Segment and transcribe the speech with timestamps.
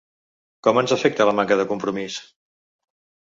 [0.67, 2.17] Com ens afecta la manca de compromís?